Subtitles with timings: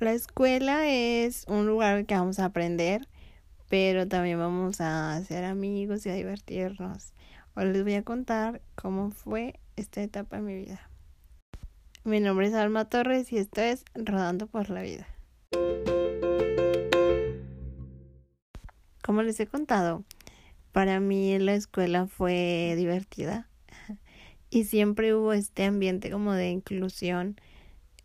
[0.00, 3.06] La escuela es un lugar que vamos a aprender,
[3.68, 7.12] pero también vamos a hacer amigos y a divertirnos.
[7.54, 10.88] Hoy les voy a contar cómo fue esta etapa en mi vida.
[12.02, 15.06] Mi nombre es Alma Torres y esto es Rodando por la Vida.
[19.04, 20.02] Como les he contado,
[20.72, 23.50] para mí la escuela fue divertida
[24.48, 27.38] y siempre hubo este ambiente como de inclusión,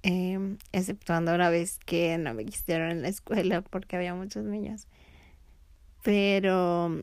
[0.05, 4.88] eh, exceptuando una vez que no me quisieron en la escuela porque había muchos niños.
[6.03, 7.02] Pero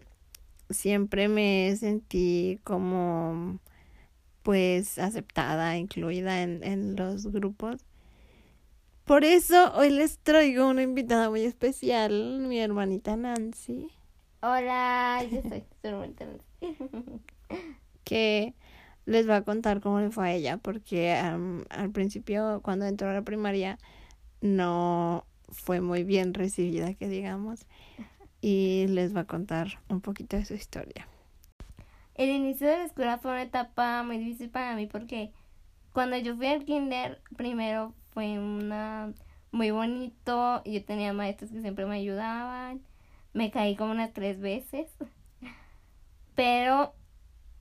[0.71, 3.59] siempre me sentí como
[4.45, 7.85] pues aceptada, incluida en, en los grupos.
[9.05, 13.89] Por eso hoy les traigo una invitada muy especial, mi hermanita Nancy.
[14.43, 17.21] Hola, yo soy su hermanita Nancy.
[18.05, 18.55] que
[19.05, 23.15] les va a contar cómo le fue a ella, porque al principio, cuando entró a
[23.15, 23.79] la primaria,
[24.41, 27.67] no fue muy bien recibida, que digamos,
[28.41, 31.09] y les va a contar un poquito de su historia.
[32.15, 35.33] El inicio de la escuela fue una etapa muy difícil para mí porque
[35.93, 39.13] cuando yo fui al kinder, primero fue una
[39.53, 42.83] muy bonito, yo tenía maestros que siempre me ayudaban,
[43.35, 44.89] me caí como unas tres veces,
[46.35, 46.95] pero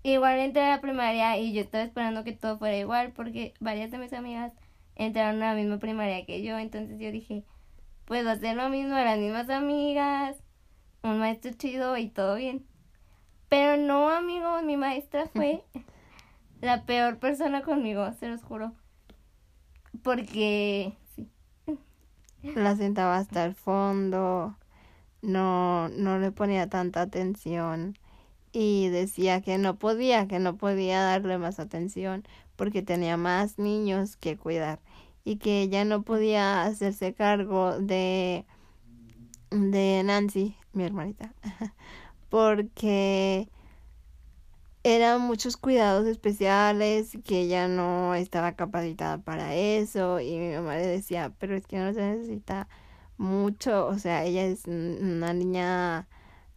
[0.04, 3.92] igual entré a la primaria y yo estaba esperando que todo fuera igual porque varias
[3.92, 4.54] de mis amigas
[4.96, 7.44] entraron a la misma primaria que yo, entonces yo dije,
[8.06, 10.38] pues hacer lo mismo a las mismas amigas,
[11.04, 12.66] un maestro chido y todo bien.
[13.50, 15.64] Pero no, amigos, mi maestra fue
[16.62, 18.74] la peor persona conmigo, se los juro.
[20.04, 21.30] Porque, sí.
[22.44, 24.58] La sentaba hasta el fondo,
[25.22, 27.98] no, no le ponía tanta atención
[28.52, 32.24] y decía que no podía, que no podía darle más atención
[32.56, 34.80] porque tenía más niños que cuidar
[35.24, 38.46] y que ella no podía hacerse cargo de
[39.52, 41.34] de Nancy, mi hermanita,
[42.30, 43.50] porque
[44.84, 50.88] eran muchos cuidados especiales que ella no estaba capacitada para eso y mi mamá le
[50.88, 52.68] decía, pero es que no se necesita
[53.18, 56.08] mucho, o sea, ella es una niña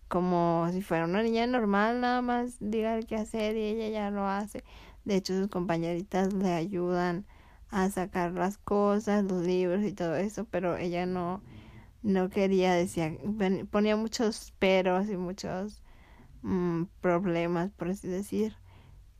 [0.08, 4.26] como si fuera una niña normal, nada más diga qué hacer y ella ya lo
[4.26, 4.64] hace.
[5.04, 7.26] De hecho, sus compañeritas le ayudan
[7.70, 11.42] a sacar las cosas, los libros y todo eso, pero ella no
[12.04, 13.16] no quería, decía,
[13.70, 15.82] ponía muchos peros y muchos
[16.42, 18.56] mm, problemas, por así decir,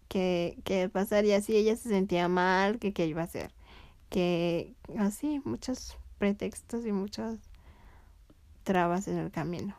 [0.09, 3.53] que, que pasaría si ella se sentía mal, que qué iba a hacer,
[4.11, 7.39] que así, muchos pretextos y muchas
[8.65, 9.75] trabas en el camino.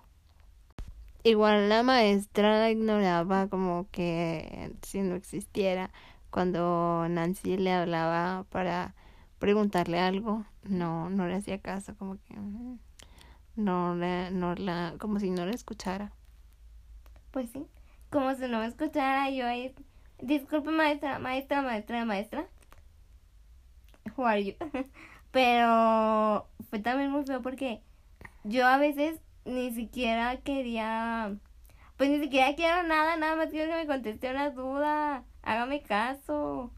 [1.26, 5.90] Igual la maestra la ignoraba como que si no existiera.
[6.30, 8.94] Cuando Nancy le hablaba para
[9.40, 12.36] preguntarle algo, no, no le hacía caso, como que
[13.56, 16.12] no le, no la, como si no la escuchara.
[17.32, 17.66] Pues sí,
[18.12, 19.74] como si no me escuchara yo ahí,
[20.22, 22.46] disculpe maestra, maestra, maestra, maestra,
[24.16, 24.54] who are you?
[25.32, 27.82] Pero fue también muy feo porque
[28.44, 31.36] yo a veces ni siquiera quería,
[31.98, 36.72] pues ni siquiera quiero nada, nada más quiero que me conteste una duda, hágame caso.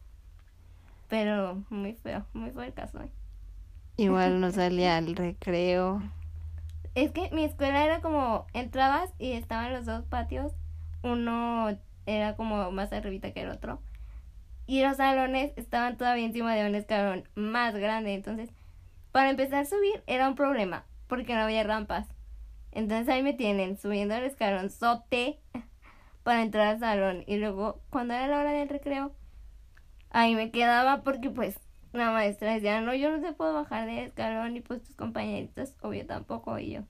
[1.07, 3.01] Pero muy feo, muy feo el caso.
[3.01, 3.09] ¿eh?
[3.95, 6.01] Igual no salía al recreo.
[6.95, 10.51] Es que mi escuela era como, entrabas y estaban los dos patios,
[11.03, 13.81] uno era como más arribita que el otro.
[14.65, 18.13] Y los salones estaban todavía encima de un escalón más grande.
[18.13, 18.49] Entonces,
[19.11, 22.07] para empezar a subir era un problema, porque no había rampas.
[22.77, 25.39] Entonces ahí me tienen subiendo el escalón sote
[26.23, 27.23] para entrar al salón.
[27.25, 29.15] Y luego, cuando era la hora del recreo,
[30.11, 31.59] ahí me quedaba porque pues
[31.91, 35.73] la maestra decía, no, yo no te puedo bajar del escalón y pues tus compañeritos,
[35.81, 36.81] obvio tampoco, y yo.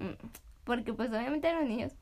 [0.00, 0.16] Mm,
[0.64, 1.92] porque pues obviamente los niños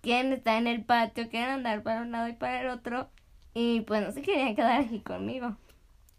[0.00, 3.10] quieren estar en el patio, quieren andar para un lado y para el otro,
[3.54, 5.56] y pues no se querían quedar aquí conmigo.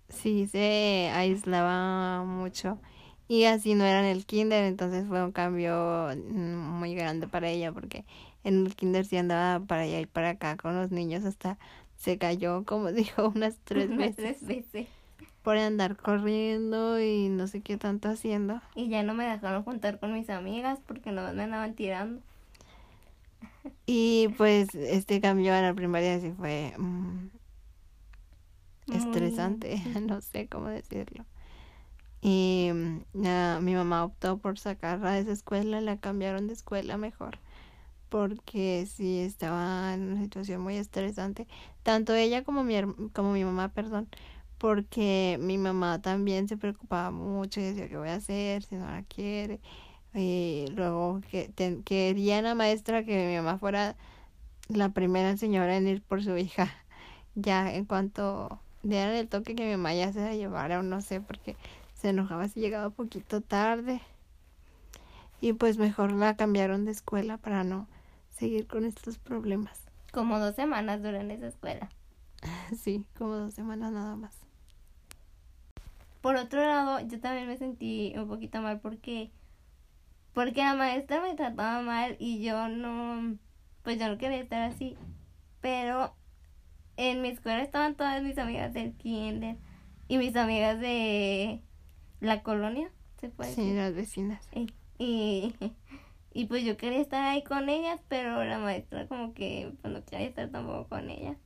[0.10, 2.80] Sí, se aislaba mucho.
[3.28, 7.50] Y así no era en el kinder, entonces fue un cambio mm, muy grande para
[7.50, 8.06] ella, porque
[8.44, 11.58] en el kinder sí andaba para allá y para acá con los niños hasta
[11.96, 14.16] se cayó, como dijo, unas tres veces.
[14.16, 14.88] tres veces
[15.44, 18.62] por andar corriendo y no sé qué tanto haciendo.
[18.76, 22.22] Y ya no me dejaron juntar con mis amigas porque no me andaban tirando.
[23.86, 27.28] Y pues este cambio a la primaria sí fue mm,
[28.94, 31.26] estresante, no sé cómo decirlo.
[32.24, 37.38] Y mm, mi mamá optó por sacarla de esa escuela, la cambiaron de escuela mejor
[38.14, 41.48] porque sí estaba en una situación muy estresante,
[41.82, 42.76] tanto ella como mi
[43.12, 44.08] como mi mamá, perdón,
[44.60, 48.86] porque mi mamá también se preocupaba mucho y decía, ¿qué voy a hacer si no
[48.86, 49.62] la quiere?
[50.14, 51.52] Y luego que
[51.86, 53.96] quería la maestra que mi mamá fuera
[54.70, 56.70] la primera señora en ir por su hija.
[57.36, 61.02] Ya en cuanto dieran el toque que mi mamá ya se la llevara o no
[61.02, 61.56] sé, porque
[62.04, 64.02] se enojaba si llegaba un poquito tarde.
[65.40, 67.88] Y pues mejor la cambiaron de escuela para no
[68.30, 69.86] seguir con estos problemas.
[70.12, 71.90] Como dos semanas duran esa escuela.
[72.78, 74.36] Sí, como dos semanas nada más.
[76.20, 79.32] Por otro lado, yo también me sentí un poquito mal porque
[80.34, 83.38] porque la maestra me trataba mal y yo no
[83.82, 84.98] pues yo no quería estar así.
[85.62, 86.14] Pero
[86.98, 89.56] en mi escuela estaban todas mis amigas del kinder
[90.10, 91.64] y mis amigas de
[92.24, 92.90] la colonia,
[93.20, 94.48] se puede Sí, las vecinas.
[94.98, 95.54] Y,
[96.34, 100.04] y, pues yo quería estar ahí con ellas, pero la maestra como que pues no
[100.06, 101.38] quería estar tampoco con ellas.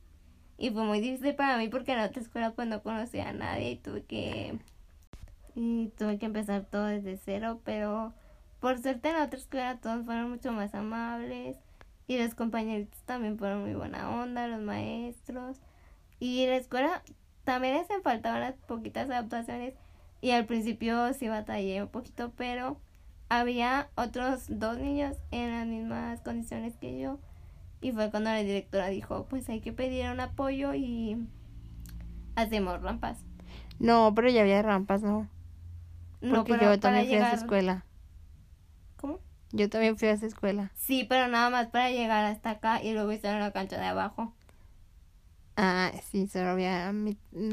[0.56, 3.32] Y fue muy difícil para mí porque en la otra escuela pues no conocía a
[3.32, 4.58] nadie y tuve que
[5.54, 8.12] y tuve que empezar todo desde cero, pero
[8.60, 11.56] por suerte en la otra escuela todos fueron mucho más amables
[12.06, 15.60] y los compañeritos también fueron muy buena onda, los maestros.
[16.18, 17.02] Y la escuela
[17.44, 19.74] también les faltaban las poquitas adaptaciones.
[20.20, 22.80] Y al principio sí batallé un poquito, pero
[23.28, 27.18] había otros dos niños en las mismas condiciones que yo.
[27.80, 31.16] Y fue cuando la directora dijo, pues hay que pedir un apoyo y
[32.34, 33.18] hacemos rampas.
[33.78, 35.28] No, pero ya había rampas, ¿no?
[36.20, 37.84] Porque no, yo también fui a esa escuela.
[38.96, 39.20] ¿Cómo?
[39.52, 40.72] Yo también fui a esa escuela.
[40.74, 43.86] Sí, pero nada más para llegar hasta acá y luego estar en la cancha de
[43.86, 44.34] abajo.
[45.56, 46.92] Ah, sí, solo había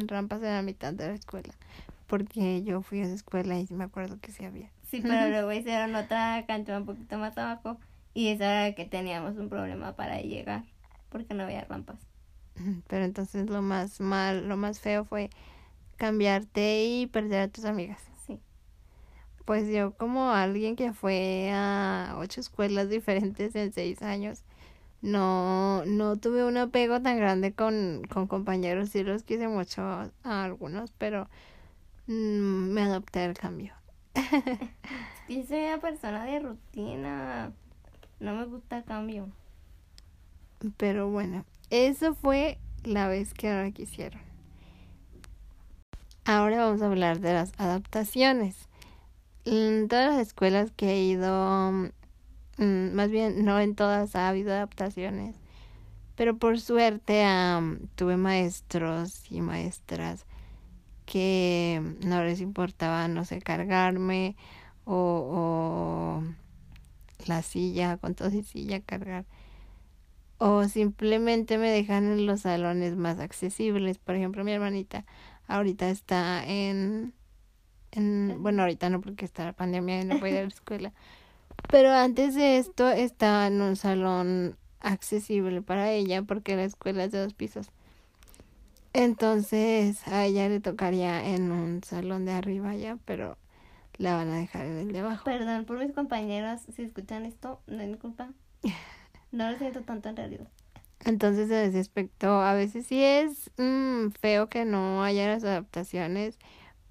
[0.07, 1.53] rampas en la mitad de la escuela.
[2.07, 4.69] Porque yo fui a esa escuela y me acuerdo que sí había.
[4.83, 7.79] Sí, pero luego hicieron otra cancha un poquito más abajo
[8.13, 10.63] y esa era que teníamos un problema para llegar
[11.09, 11.99] porque no había rampas.
[12.87, 15.29] Pero entonces lo más mal, lo más feo fue
[15.97, 18.01] cambiarte y perder a tus amigas.
[19.45, 24.43] Pues yo como alguien que fue a ocho escuelas diferentes en seis años,
[25.03, 30.09] no, no tuve un apego tan grande con, con compañeros, sí los quise mucho a,
[30.23, 31.29] algunos, pero
[32.07, 33.73] me adopté al cambio.
[35.29, 37.51] Yo soy una persona de rutina,
[38.19, 39.29] no me gusta el cambio.
[40.77, 44.21] Pero bueno, eso fue la vez que ahora quisieron.
[46.25, 48.67] Ahora vamos a hablar de las adaptaciones
[49.45, 51.71] en todas las escuelas que he ido,
[52.57, 55.35] mm, más bien no en todas ha habido adaptaciones,
[56.15, 57.25] pero por suerte
[57.95, 60.25] tuve maestros y maestras
[61.05, 64.35] que no les importaba, no sé, cargarme
[64.85, 66.23] o, o
[67.27, 69.25] la silla, con todo y silla cargar.
[70.37, 73.97] O simplemente me dejan en los salones más accesibles.
[73.99, 75.05] Por ejemplo, mi hermanita
[75.47, 77.13] ahorita está en
[78.39, 80.93] bueno, ahorita no porque está la pandemia y no puede ir a la escuela.
[81.69, 87.11] Pero antes de esto estaba en un salón accesible para ella porque la escuela es
[87.11, 87.71] de dos pisos.
[88.97, 93.37] Entonces a ella le tocaría en un salón de arriba ya, pero
[93.97, 95.25] la van a dejar en el de abajo.
[95.25, 98.29] Perdón por mis compañeros, si escuchan esto, no es mi culpa.
[99.31, 100.47] No lo siento tanto en realidad.
[101.03, 106.37] Entonces, en ese aspecto, a veces sí es mm, feo que no haya las adaptaciones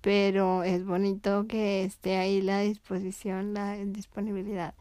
[0.05, 4.75] pero es bonito que esté ahí la disposición, la disponibilidad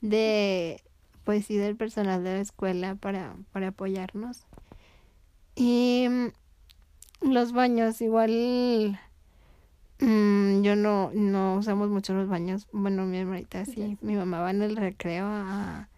[0.00, 0.80] de
[1.24, 4.46] pues sí del personal de la escuela para, para apoyarnos.
[5.56, 6.28] Y mm,
[7.20, 8.98] los baños igual
[10.00, 12.68] mm, yo no, no usamos mucho los baños.
[12.72, 15.88] Bueno, mi hermanita sí, mi mamá va en el recreo a,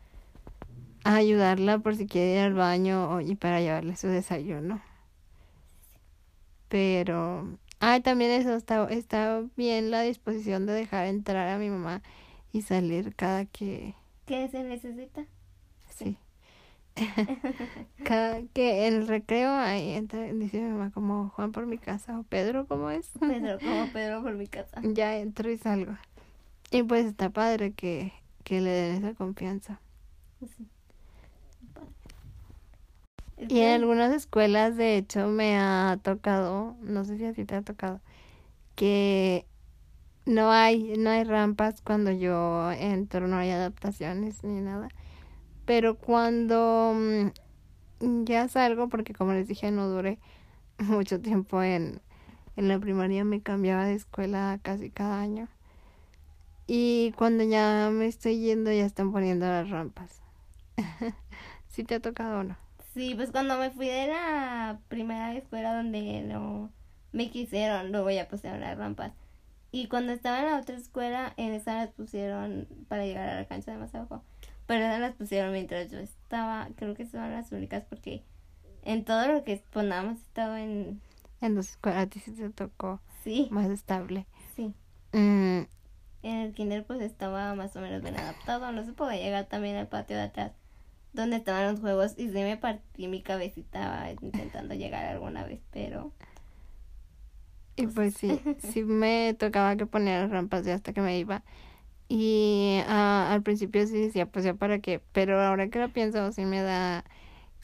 [1.04, 4.80] a ayudarla por si quiere ir al baño y para llevarle su desayuno.
[6.68, 7.48] Pero
[7.82, 12.02] Ah, también eso está, está bien la disposición de dejar entrar a mi mamá
[12.52, 13.94] y salir cada que...
[14.26, 15.24] ¿Qué se necesita?
[15.88, 16.18] Sí.
[18.04, 22.19] cada que en el recreo ahí entra, dice mi mamá como Juan por mi casa
[22.19, 23.11] o Pedro, ¿cómo es?
[23.26, 24.80] Pedro, como Pedro por mi casa.
[24.83, 25.97] ya entro y salgo.
[26.71, 28.12] Y pues está padre que,
[28.45, 29.80] que le den esa confianza.
[30.40, 30.69] Sí.
[33.49, 37.54] Y en algunas escuelas, de hecho, me ha tocado, no sé si a ti te
[37.57, 38.00] ha tocado,
[38.76, 39.47] que
[40.26, 44.88] no hay, no hay rampas cuando yo entro, no hay adaptaciones ni nada.
[45.70, 46.96] Pero cuando
[48.00, 50.18] mm, ya salgo, porque como les dije, no duré
[50.80, 52.02] mucho tiempo en,
[52.56, 55.46] en la primaria, me cambiaba de escuela casi cada año.
[56.66, 60.20] Y cuando ya me estoy yendo, ya están poniendo las rampas.
[61.68, 62.56] ¿Sí te ha tocado o no?
[62.92, 66.68] Sí, pues cuando me fui de la primera escuela donde
[67.12, 69.12] me quisieron, luego ya pusieron las rampas.
[69.70, 73.44] Y cuando estaba en la otra escuela, en esa las pusieron para llegar a la
[73.46, 74.24] cancha de más abajo.
[74.70, 78.22] Pero esas las pusieron mientras yo estaba, creo que son las únicas porque
[78.84, 81.00] en todo lo que he estado en...
[81.40, 84.26] En dos escuelas sí te tocó Sí, más estable.
[84.56, 84.74] sí.
[85.12, 85.62] Mm,
[86.22, 89.76] En el kinder pues estaba más o menos bien adaptado, no se podía llegar también
[89.76, 90.52] al patio de atrás
[91.14, 96.12] donde estaban los juegos y sí me partí mi cabecita intentando llegar alguna vez, pero
[97.76, 101.44] y pues sí, sí me tocaba que poner las rampas ya hasta que me iba.
[102.12, 106.33] Y ah, al principio sí decía, pues ya para qué, pero ahora que lo pienso,
[106.33, 107.05] sí me da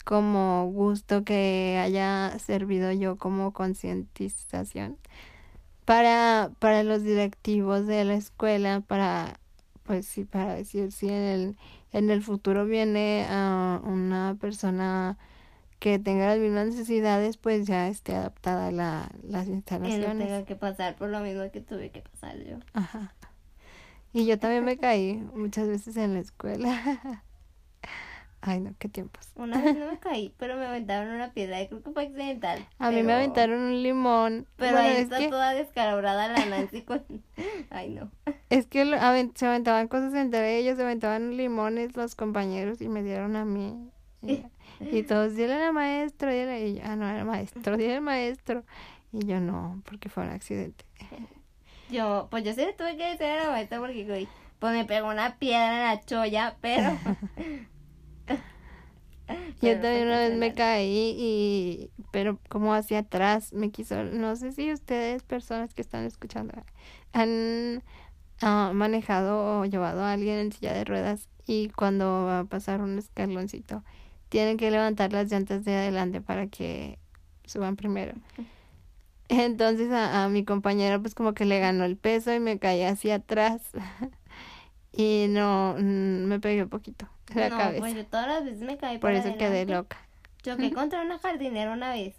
[0.05, 4.97] como gusto que haya servido yo como concientización
[5.85, 9.39] para, para los directivos de la escuela, para,
[9.83, 11.57] pues sí, para decir si en el,
[11.91, 15.17] en el futuro viene a una persona
[15.79, 20.27] que tenga las mismas necesidades, pues ya esté adaptada a la, las que no instalaciones.
[20.27, 22.57] tenga que pasar por lo mismo que tuve que pasar yo.
[22.73, 23.13] Ajá.
[24.13, 27.23] Y yo también me caí muchas veces en la escuela.
[28.41, 29.29] Ay, no, qué tiempos.
[29.35, 32.65] Una vez no me caí, pero me aventaron una piedra y creo que fue accidental.
[32.79, 34.47] A mí me pero- aventaron un limón.
[34.55, 37.03] Pero Bueno, ahí es está que, toda descalabrada la Nancy con...
[37.69, 38.11] Ay, no.
[38.49, 42.87] es que lo- aven- se aventaban cosas entre ellos, se aventaban limones los compañeros y
[42.89, 43.89] me dieron a mí.
[44.21, 44.43] Y,
[44.79, 46.67] y todos, dile al maestro, dile.
[46.67, 48.63] Y yo, ah, no, era maestro, dile al maestro.
[49.11, 50.85] Y yo, no, porque fue un accidente.
[51.89, 54.27] Yo, pues yo sí le tuve que decir a la maestra porque, güey,
[54.59, 56.97] pues me pegó una piedra en la cholla, pero...
[59.61, 64.53] Yo también una vez me caí y pero como hacia atrás me quiso, no sé
[64.53, 66.53] si ustedes personas que están escuchando
[67.11, 67.83] han
[68.41, 72.81] ah, manejado o llevado a alguien en silla de ruedas y cuando va a pasar
[72.81, 73.83] un escaloncito
[74.29, 76.99] tienen que levantar las llantas de adelante para que
[77.45, 78.13] suban primero.
[79.29, 82.83] Entonces a, a mi compañera pues como que le ganó el peso y me caí
[82.83, 83.61] hacia atrás
[84.93, 87.79] y no mm, me pegué un poquito la no, cabeza.
[87.81, 89.97] pues yo todas las veces me caí Por para eso quedé loca.
[90.41, 92.15] Choqué contra una jardinera una vez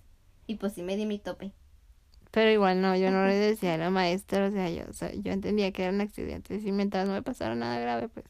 [0.46, 1.52] y pues sí me di mi tope.
[2.30, 5.12] Pero igual no, yo no le decía a la maestra, o sea, yo, o sea,
[5.14, 8.26] yo entendía que era un accidente, y mientras no me pasara nada grave, pues.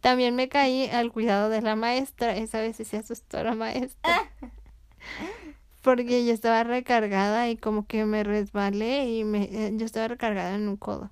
[0.00, 4.12] También me caí al cuidado de la maestra, esa vez sí se asustó la maestra.
[5.82, 10.54] Porque yo estaba recargada y como que me resbalé y me, eh, yo estaba recargada
[10.54, 11.10] en un codo.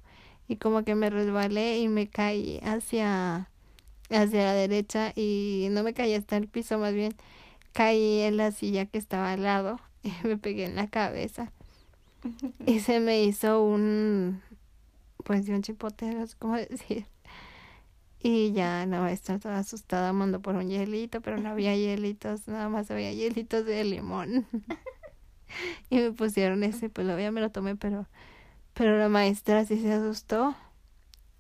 [0.49, 3.49] Y como que me resbalé y me caí hacia,
[4.11, 7.15] hacia la derecha y no me caí hasta el piso, más bien
[7.77, 11.53] caí en la silla que estaba al lado y me pegué en la cabeza.
[12.67, 14.43] Y se me hizo un,
[15.23, 17.07] pues un chipote, no sé cómo decir.
[18.29, 22.69] Y ya la maestra estaba asustada, mandó por un hielito, pero no había hielitos, nada
[22.69, 24.47] más había hielitos de limón.
[25.91, 28.09] Y me pusieron ese, pues lo ya me lo tomé, pero,
[28.75, 30.57] pero la maestra sí se asustó.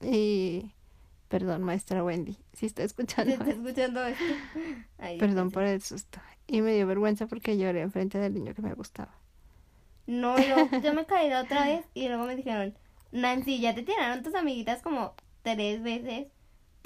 [0.00, 0.70] Y,
[1.28, 3.34] perdón, maestra Wendy, si está escuchando.
[3.34, 4.24] ¿Se está escuchando esto?
[5.18, 6.20] Perdón por el susto.
[6.46, 9.12] Y me dio vergüenza porque lloré enfrente del niño que me gustaba.
[10.06, 12.78] No, y luego yo me caí la otra vez y luego me dijeron,
[13.10, 16.28] Nancy, ya te tiraron tus amiguitas como tres veces.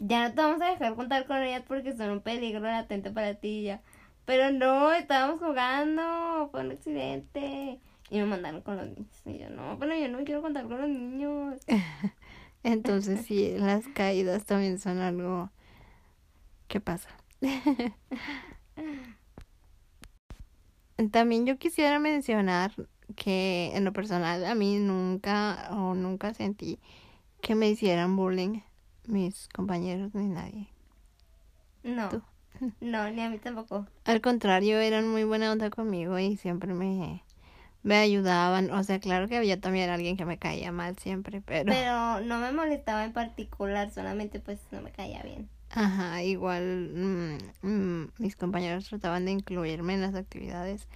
[0.02, 3.34] Ya no te vamos a dejar contar con ellas porque son un peligro latente para
[3.34, 3.82] ti ya.
[4.24, 7.78] Pero no, estábamos jugando, fue un accidente.
[8.08, 9.22] Y me mandaron con los niños.
[9.26, 11.60] Y yo, no, pero yo no quiero contar con los niños.
[12.62, 15.50] Entonces sí, las caídas también son algo
[16.66, 17.10] que pasa.
[21.12, 22.72] También yo quisiera mencionar
[23.16, 26.78] que en lo personal a mí nunca o nunca sentí
[27.40, 28.60] que me hicieran bullying
[29.10, 30.68] mis compañeros ni nadie.
[31.82, 32.22] No, Tú.
[32.80, 33.86] no, ni a mí tampoco.
[34.04, 37.22] Al contrario, eran muy buena onda conmigo y siempre me,
[37.82, 38.70] me ayudaban.
[38.72, 41.74] O sea, claro que había también alguien que me caía mal siempre, pero...
[41.74, 45.48] Pero no me molestaba en particular, solamente pues no me caía bien.
[45.70, 46.90] Ajá, igual
[47.62, 50.88] mm, mm, mis compañeros trataban de incluirme en las actividades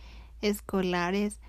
[0.43, 1.41] escolares,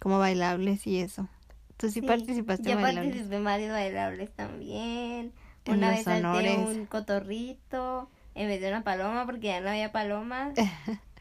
[0.00, 1.28] como bailables y eso.
[1.76, 3.14] ¿Tú sí, Sí, participaste Yo en bailables?
[3.14, 5.32] participé en varios bailables también.
[5.64, 9.92] En Una vez salté un cotorrito en vez de una paloma porque ya no había
[9.92, 10.54] palomas.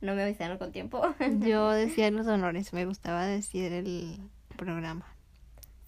[0.00, 1.02] No me avisaron con tiempo.
[1.40, 4.16] Yo decía los honores, me gustaba decir el
[4.56, 5.04] programa.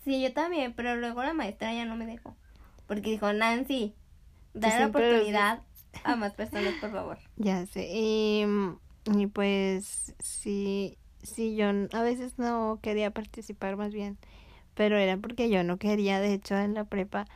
[0.05, 2.35] Sí, yo también, pero luego la maestra ya no me dejó.
[2.89, 3.95] Porque dijo, Nancy,
[4.55, 5.61] dale la oportunidad
[6.03, 7.19] a más personas, por favor.
[7.37, 8.45] Ya sé, y,
[9.17, 14.19] y pues sí, sí, yo a veces no quería participar más bien,
[14.75, 17.27] pero era porque yo no quería, de hecho en la prepa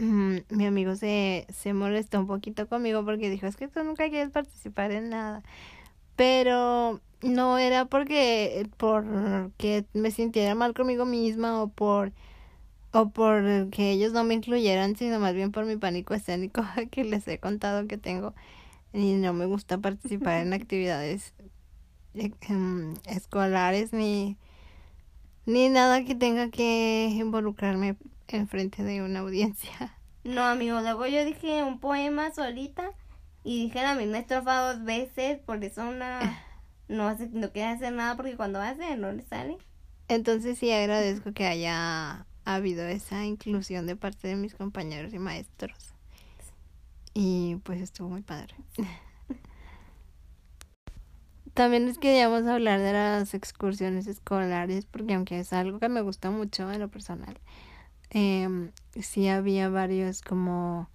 [0.00, 4.08] mm, mi amigo se, se molestó un poquito conmigo porque dijo, es que tú nunca
[4.10, 5.42] quieres participar en nada,
[6.16, 12.12] pero no era porque porque me sintiera mal conmigo misma o por
[12.92, 17.04] o por que ellos no me incluyeran, sino más bien por mi pánico escénico que
[17.04, 18.34] les he contado que tengo.
[18.92, 21.34] Y no me gusta participar en actividades
[22.14, 24.38] eh, em, escolares ni
[25.46, 27.96] ni nada que tenga que involucrarme
[28.36, 29.96] en frente de una audiencia.
[30.22, 32.90] No, amigo, luego yo dije un poema solita
[33.42, 36.44] y dije la misma estrofa dos veces, por eso una
[36.88, 39.56] no hace, no quiere hacer nada porque cuando hace no le sale.
[40.08, 45.94] Entonces sí agradezco que haya habido esa inclusión de parte de mis compañeros y maestros.
[47.14, 48.54] Y pues estuvo muy padre.
[51.54, 56.30] También les queríamos hablar de las excursiones escolares, porque aunque es algo que me gusta
[56.30, 57.38] mucho en lo personal,
[58.10, 60.88] eh, sí había varios como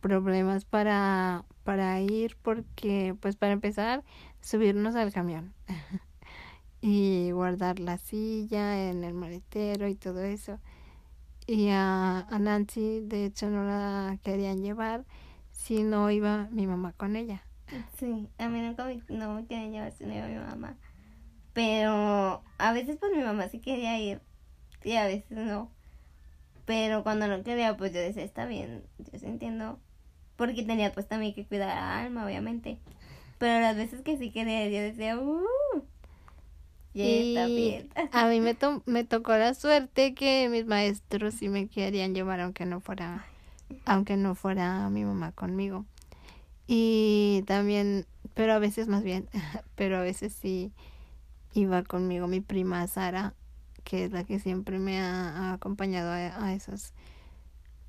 [0.00, 4.04] problemas para, para ir, porque pues para empezar,
[4.40, 5.54] subirnos al camión
[6.80, 10.60] y guardar la silla en el maletero y todo eso.
[11.46, 15.04] Y a, a Nancy, de hecho, no la querían llevar
[15.50, 17.42] si no iba mi mamá con ella.
[17.98, 20.76] Sí, a mí nunca me, no me querían llevar si no iba mi mamá.
[21.54, 24.20] Pero a veces pues mi mamá sí quería ir
[24.82, 25.70] y a veces no.
[26.66, 29.78] Pero cuando no quería pues yo decía, está bien, yo sí entiendo.
[30.36, 32.78] Porque tenía pues también que cuidar a Alma, obviamente.
[33.38, 35.44] Pero las veces que sí quería, yo decía, uh,
[36.94, 37.90] ya está bien.
[38.12, 42.40] A mí me, to me tocó la suerte que mis maestros sí me querían llevar
[42.40, 43.26] aunque no fuera,
[43.84, 45.84] aunque no fuera mi mamá conmigo.
[46.66, 49.28] Y también, pero a veces más bien,
[49.74, 50.72] pero a veces sí
[51.52, 53.34] iba conmigo mi prima Sara,
[53.84, 56.92] que es la que siempre me ha, acompañado a, esos,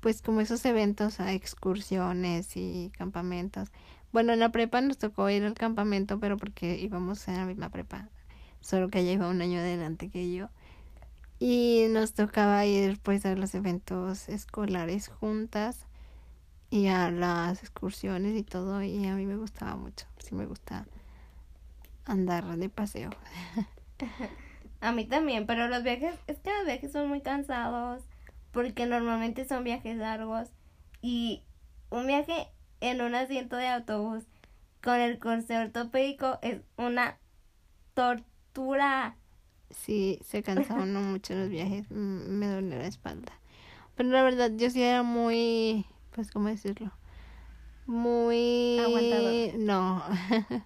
[0.00, 3.70] pues como esos eventos, a excursiones y campamentos.
[4.12, 7.70] Bueno, en la prepa nos tocó ir al campamento, pero porque íbamos en la misma
[7.70, 8.08] prepa,
[8.60, 10.48] solo que ella iba un año adelante que yo.
[11.38, 15.86] Y nos tocaba ir pues a los eventos escolares juntas
[16.70, 20.86] y a las excursiones y todo y a mí me gustaba mucho, sí me gusta
[22.04, 23.10] andar de paseo.
[24.80, 28.02] a mí también, pero los viajes, es que los viajes son muy cansados
[28.52, 30.50] porque normalmente son viajes largos
[31.02, 31.42] y
[31.90, 32.48] un viaje
[32.80, 34.24] en un asiento de autobús
[34.82, 37.18] con el corsé ortopédico es una
[37.94, 39.16] tortura.
[39.70, 43.32] Sí, se cansa uno mucho los viajes, me duele la espalda.
[43.96, 45.86] Pero la verdad, yo sí era muy
[46.16, 46.90] pues, ¿cómo decirlo?
[47.84, 48.78] Muy...
[48.78, 49.58] Aguantador.
[49.58, 50.02] No.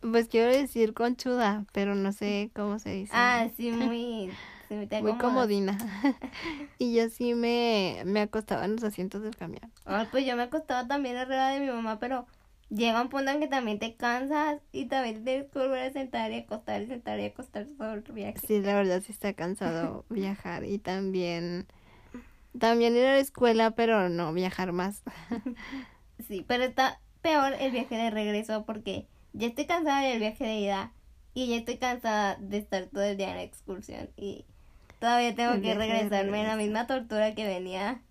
[0.00, 3.12] pues quiero decir conchuda, pero no sé cómo se dice.
[3.14, 4.30] Ah, sí, muy...
[4.70, 5.76] muy comodina.
[6.78, 9.70] y yo sí me, me acostaba en los asientos del camión.
[9.84, 12.26] Ah, pues yo me acostaba también arriba de mi mamá, pero
[12.70, 15.92] llega un punto en que también te cansas y también te tienes que volver a
[15.92, 18.38] sentar y acostar y sentar y acostar todo el viaje.
[18.46, 21.66] Sí, la verdad sí está cansado viajar y también
[22.58, 25.02] también ir a la escuela, pero no viajar más.
[26.26, 30.58] sí, pero está peor el viaje de regreso porque ya estoy cansada del viaje de
[30.60, 30.92] ida
[31.34, 34.44] y ya estoy cansada de estar todo el día en la excursión y
[34.98, 38.02] todavía tengo que regresarme en la misma tortura que venía,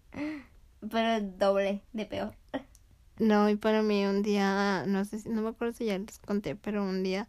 [0.90, 2.36] pero doble de peor.
[3.18, 6.20] No, y para mí un día, no sé si, no me acuerdo si ya les
[6.20, 7.28] conté, pero un día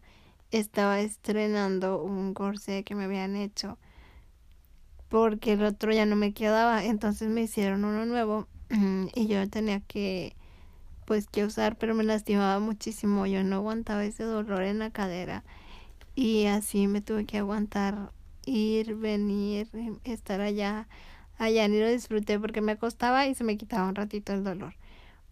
[0.51, 3.77] estaba estrenando un corsé que me habían hecho
[5.09, 8.47] porque el otro ya no me quedaba, entonces me hicieron uno nuevo
[9.13, 10.37] y yo tenía que
[11.11, 15.43] pues que usar, pero me lastimaba muchísimo, yo no aguantaba ese dolor en la cadera
[16.15, 18.13] y así me tuve que aguantar
[18.45, 19.67] ir, venir,
[20.05, 20.87] estar allá,
[21.37, 24.75] allá ni lo disfruté porque me acostaba y se me quitaba un ratito el dolor.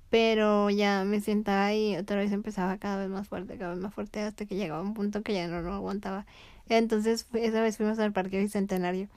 [0.09, 3.93] Pero ya me sentaba y otra vez empezaba cada vez más fuerte, cada vez más
[3.93, 6.25] fuerte hasta que llegaba un punto que ya no lo aguantaba.
[6.67, 9.07] Entonces esa vez fuimos al Parque Bicentenario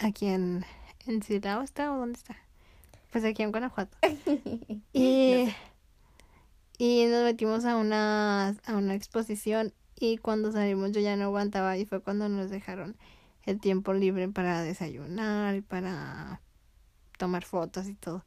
[0.00, 0.64] aquí en,
[1.06, 2.34] en Silao está o dónde está.
[3.12, 3.94] Pues aquí en Guanajuato.
[4.94, 5.50] y,
[6.78, 11.76] y nos metimos a una, a una exposición y cuando salimos yo ya no aguantaba
[11.76, 12.96] y fue cuando nos dejaron
[13.44, 16.40] el tiempo libre para desayunar para
[17.18, 18.24] tomar fotos y todo,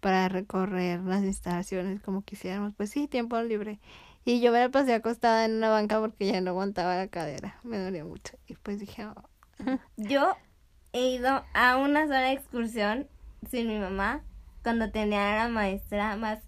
[0.00, 2.74] para recorrer las instalaciones como quisiéramos.
[2.74, 3.78] Pues sí, tiempo libre.
[4.24, 7.58] Y yo me la pasé acostada en una banca porque ya no aguantaba la cadera,
[7.62, 8.36] me dolía mucho.
[8.46, 9.28] Y pues dije, oh".
[9.96, 10.36] yo
[10.92, 13.06] he ido a una sola excursión
[13.50, 14.22] sin mi mamá
[14.62, 16.40] cuando tenía la maestra más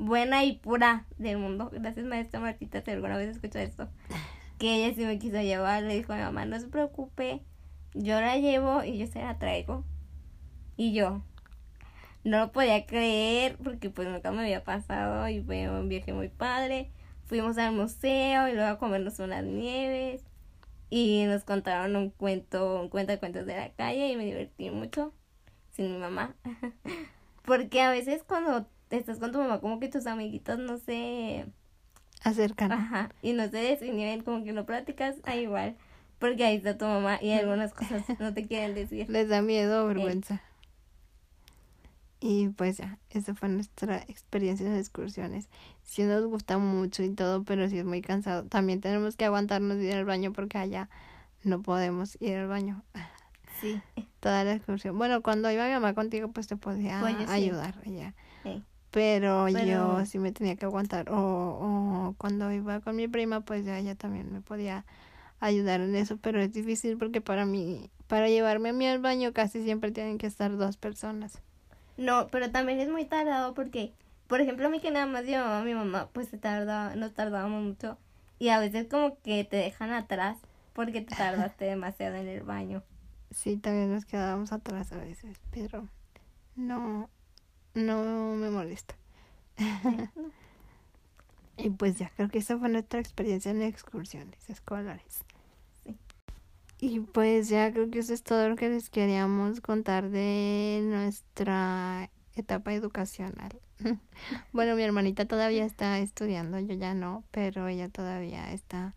[0.00, 1.70] buena y pura del mundo.
[1.72, 3.88] Gracias, maestra Martita, si alguna vez escuchó esto.
[4.58, 7.42] Que ella sí me quiso llevar, le dijo a mi mamá, no se preocupe,
[7.94, 9.84] yo la llevo y yo se la traigo.
[10.76, 11.22] Y yo
[12.24, 16.28] no lo podía creer porque pues nunca me había pasado y fue un viaje muy
[16.28, 16.90] padre.
[17.26, 20.24] fuimos al museo y luego a comernos unas nieves
[20.88, 24.70] y nos contaron un cuento, un cuento de cuentos de la calle y me divertí
[24.70, 25.14] mucho
[25.72, 26.34] sin mi mamá.
[27.44, 31.46] Porque a veces cuando estás con tu mamá como que tus amiguitos no se
[32.22, 32.72] acercan.
[32.72, 35.76] Ajá, y no se desinhiben, como que no platicas a igual.
[36.18, 39.08] Porque ahí está tu mamá y algunas cosas no te quieren decir.
[39.08, 40.42] Les da miedo o vergüenza.
[42.22, 45.48] Y pues ya, esa fue nuestra experiencia en las excursiones.
[45.82, 48.44] Sí nos gusta mucho y todo, pero sí es muy cansado.
[48.44, 50.90] También tenemos que aguantarnos ir al baño porque allá
[51.42, 52.82] no podemos ir al baño.
[53.62, 53.80] Sí.
[54.20, 54.98] Toda la excursión.
[54.98, 57.24] Bueno, cuando iba mi mamá contigo, pues te podía Pues sí.
[57.28, 58.14] ayudar ella.
[58.42, 58.62] Sí.
[58.90, 61.10] Pero, yo sí me tenía que aguantar.
[61.10, 64.84] O, o cuando iba con mi prima, pues ya ella también me podía
[65.38, 66.16] ayudar en eso.
[66.16, 70.18] Pero es difícil porque para mí, para llevarme a mí al baño, casi siempre tienen
[70.18, 71.40] que estar dos personas.
[71.96, 73.92] No, pero también es muy tardado porque,
[74.26, 77.12] por ejemplo, a mí que nada más llevaba a mi mamá, pues se tarda, nos
[77.14, 77.98] tardábamos mucho.
[78.38, 80.38] Y a veces como que te dejan atrás
[80.72, 82.82] porque te tardaste demasiado en el baño.
[83.30, 85.86] Sí, también nos quedábamos atrás a veces, pero
[86.56, 87.08] no,
[87.74, 88.94] no me molesta.
[91.56, 95.24] y pues ya, creo que esa fue nuestra experiencia en excursiones escolares.
[95.84, 95.96] Sí.
[96.78, 102.10] Y pues ya creo que eso es todo lo que les queríamos contar de nuestra
[102.34, 103.60] etapa educacional.
[104.52, 108.94] bueno, mi hermanita todavía está estudiando, yo ya no, pero ella todavía está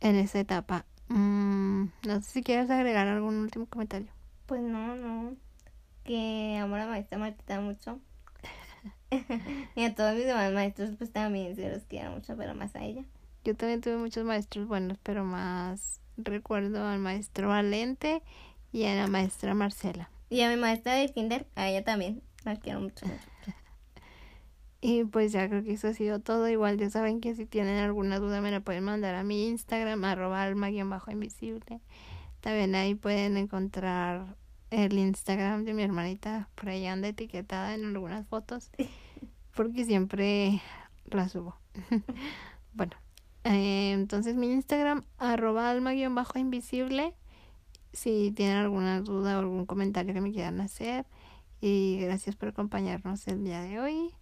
[0.00, 0.84] en esa etapa.
[1.08, 4.08] Mm, no sé si quieres agregar algún último comentario.
[4.46, 5.36] Pues no, no.
[6.06, 8.00] Que amo a la maestra Martita mucho.
[9.74, 12.84] y a todos mis demás maestros, pues también se los quiero mucho, pero más a
[12.84, 13.04] ella.
[13.44, 18.22] Yo también tuve muchos maestros buenos, pero más recuerdo al maestro Valente
[18.72, 20.10] y a la maestra Marcela.
[20.28, 22.22] Y a mi maestra del kinder, a ella también.
[22.44, 23.06] La quiero mucho.
[23.06, 23.20] mucho.
[24.80, 26.48] Y pues ya creo que eso ha sido todo.
[26.48, 30.04] Igual ya saben que si tienen alguna duda me la pueden mandar a mi Instagram,
[30.04, 31.80] arroba alma-invisible.
[32.40, 34.36] También ahí pueden encontrar
[34.70, 36.48] el Instagram de mi hermanita.
[36.54, 38.70] Por ahí anda etiquetada en algunas fotos.
[39.54, 40.60] Porque siempre
[41.06, 41.56] la subo.
[42.74, 42.92] bueno,
[43.44, 47.14] eh, entonces mi Instagram, arroba alma-invisible.
[47.92, 51.06] Si tienen alguna duda o algún comentario que me quieran hacer.
[51.60, 54.14] Y gracias por acompañarnos el día de hoy.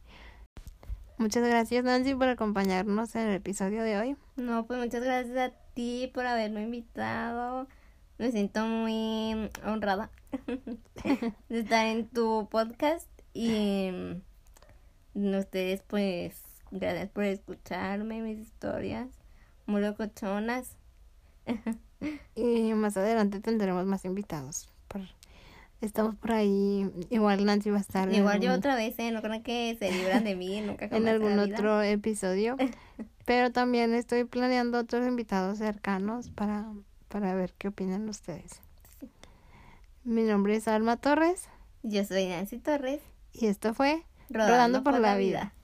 [1.17, 4.17] Muchas gracias Nancy por acompañarnos en el episodio de hoy.
[4.37, 7.69] No, pues muchas gracias a ti por haberme invitado.
[8.19, 10.11] Me siento muy honrada
[11.49, 13.91] de estar en tu podcast y
[15.15, 19.09] mm, ustedes pues gracias por escucharme mis historias
[19.67, 20.77] muy locochonas.
[22.35, 24.69] Y más adelante tendremos más invitados.
[24.89, 25.09] Por-
[25.81, 26.91] Estamos por ahí.
[27.09, 29.11] Igual Nancy va a estar Igual yo algún- otra vez, ¿eh?
[29.11, 32.57] no creo que se libran de mí nunca en algún otro episodio.
[33.25, 36.67] Pero también estoy planeando otros invitados cercanos para,
[37.09, 38.61] para ver qué opinan ustedes.
[40.05, 41.49] Mi nombre es Alma Torres.
[41.83, 43.01] Yo soy Nancy Torres.
[43.33, 45.55] Y esto fue Rodando, por, la, vida.